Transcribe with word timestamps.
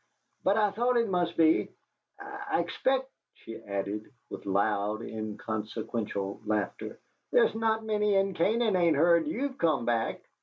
"But 0.43 0.57
I 0.57 0.71
thought 0.71 0.97
it 0.97 1.07
must 1.09 1.37
be. 1.37 1.69
I 2.19 2.59
expect," 2.59 3.11
she 3.35 3.61
added, 3.61 4.11
with 4.31 4.47
loud, 4.47 5.03
inconsequent 5.03 6.15
laughter, 6.47 6.97
"there's 7.31 7.53
not 7.53 7.83
many 7.85 8.15
in 8.15 8.33
Canaan 8.33 8.75
ain't 8.75 8.97
heard 8.97 9.27
you've 9.27 9.59
come 9.59 9.85
back." 9.85 10.21